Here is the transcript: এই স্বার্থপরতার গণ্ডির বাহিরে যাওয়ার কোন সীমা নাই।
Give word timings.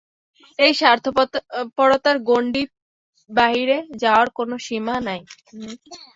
এই 0.59 0.73
স্বার্থপরতার 0.79 2.17
গণ্ডির 2.29 2.69
বাহিরে 3.29 3.77
যাওয়ার 4.01 4.27
কোন 4.37 4.49
সীমা 4.65 4.95
নাই। 5.07 5.21